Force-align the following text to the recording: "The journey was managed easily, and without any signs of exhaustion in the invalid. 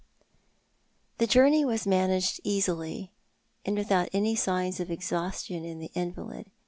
"The 1.19 1.27
journey 1.27 1.63
was 1.63 1.85
managed 1.85 2.41
easily, 2.43 3.11
and 3.63 3.77
without 3.77 4.09
any 4.13 4.33
signs 4.35 4.79
of 4.79 4.89
exhaustion 4.89 5.63
in 5.63 5.77
the 5.77 5.91
invalid. 5.93 6.47